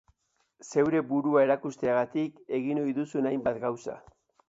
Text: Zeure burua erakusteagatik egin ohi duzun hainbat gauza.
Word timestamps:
Zeure 0.69 1.01
burua 1.11 1.45
erakusteagatik 1.47 2.43
egin 2.61 2.83
ohi 2.87 2.99
duzun 3.01 3.33
hainbat 3.33 3.65
gauza. 3.69 4.05